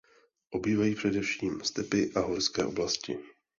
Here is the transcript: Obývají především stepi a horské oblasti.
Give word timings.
Obývají 0.49 0.95
především 0.95 1.61
stepi 1.63 2.11
a 2.15 2.19
horské 2.19 2.65
oblasti. 2.65 3.17